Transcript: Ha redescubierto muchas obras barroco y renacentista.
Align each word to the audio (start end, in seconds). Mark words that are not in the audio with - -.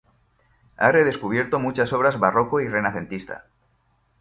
Ha 0.77 0.91
redescubierto 0.91 1.59
muchas 1.59 1.93
obras 1.93 2.17
barroco 2.17 2.59
y 2.59 2.67
renacentista. 2.67 3.45